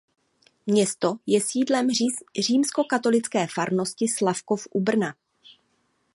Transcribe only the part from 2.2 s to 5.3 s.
římskokatolické farnosti Slavkov u Brna.